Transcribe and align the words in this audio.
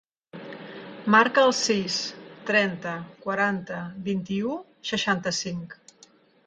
Marca 1.15 1.43
el 1.49 1.53
sis, 1.57 1.99
trenta, 2.49 2.95
quaranta, 3.27 3.79
vint-i-u, 4.09 4.59
seixanta-cinc. 4.95 5.83